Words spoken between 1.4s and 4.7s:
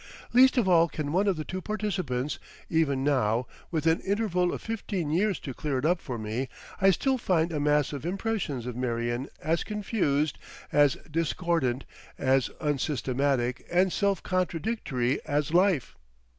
two participants. Even now, with an interval of